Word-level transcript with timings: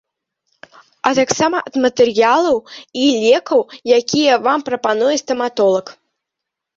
А 1.09 1.09
таксама 1.19 1.57
ад 1.69 1.75
матэрыялаў 1.83 2.57
і 3.01 3.11
лекаў, 3.25 3.59
якія 3.99 4.33
вам 4.47 4.59
прапануе 4.71 5.13
стаматолаг. 5.23 5.85